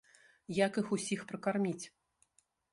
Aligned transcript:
Як 0.65 0.79
іх 0.83 0.87
усіх 0.97 1.27
пракарміць? 1.33 1.85